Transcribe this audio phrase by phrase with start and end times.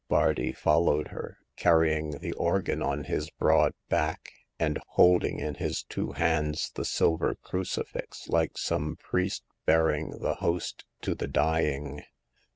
[0.09, 6.13] Bardi followed her, carrying the organ on his broad back, and holding in his two
[6.13, 12.01] hands the silver crucifix, like some priest bearing the Host to the dying.